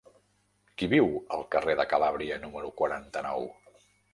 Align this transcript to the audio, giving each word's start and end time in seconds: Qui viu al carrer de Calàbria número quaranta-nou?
Qui 0.81 0.89
viu 0.93 1.09
al 1.37 1.45
carrer 1.55 1.77
de 1.81 1.87
Calàbria 1.93 2.41
número 2.47 2.73
quaranta-nou? 2.81 3.47